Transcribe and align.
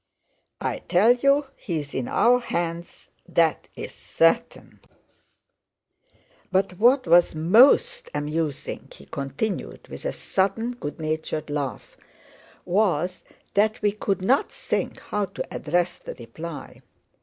I 0.59 0.79
tell 0.79 1.11
you 1.13 1.45
he 1.55 1.79
is 1.79 1.93
in 1.93 2.07
our 2.07 2.39
hands, 2.39 3.11
that's 3.29 3.69
certain! 3.93 4.79
But 6.51 6.79
what 6.79 7.05
was 7.05 7.35
most 7.35 8.09
amusing," 8.11 8.87
he 8.91 9.05
continued, 9.05 9.87
with 9.89 10.05
a 10.05 10.11
sudden, 10.11 10.71
good 10.71 10.99
natured 10.99 11.51
laugh, 11.51 11.97
"was 12.65 13.23
that 13.53 13.79
we 13.83 13.91
could 13.91 14.23
not 14.23 14.51
think 14.51 14.99
how 14.99 15.25
to 15.25 15.53
address 15.55 15.99
the 15.99 16.15
reply! 16.15 16.81